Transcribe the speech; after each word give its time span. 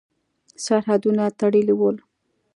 سرحدونه 0.65 1.23
تړلي 1.39 1.73
ول. 1.79 1.95